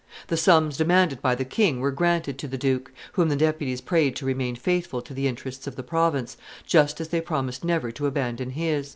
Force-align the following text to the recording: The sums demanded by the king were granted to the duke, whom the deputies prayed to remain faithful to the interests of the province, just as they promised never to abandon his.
The 0.29 0.35
sums 0.35 0.77
demanded 0.77 1.21
by 1.21 1.35
the 1.35 1.45
king 1.45 1.79
were 1.79 1.91
granted 1.91 2.39
to 2.39 2.47
the 2.47 2.57
duke, 2.57 2.91
whom 3.11 3.29
the 3.29 3.35
deputies 3.35 3.81
prayed 3.81 4.15
to 4.15 4.25
remain 4.25 4.55
faithful 4.55 4.99
to 5.03 5.13
the 5.13 5.27
interests 5.27 5.67
of 5.67 5.75
the 5.75 5.83
province, 5.83 6.37
just 6.65 6.99
as 6.99 7.09
they 7.09 7.21
promised 7.21 7.63
never 7.63 7.91
to 7.91 8.07
abandon 8.07 8.49
his. 8.49 8.89